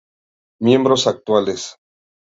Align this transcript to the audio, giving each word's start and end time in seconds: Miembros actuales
Miembros 0.59 1.05
actuales 1.05 1.75